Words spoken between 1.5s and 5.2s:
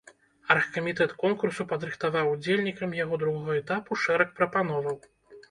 падрыхтаваў удзельнікам яго другога этапу шэраг прапановаў.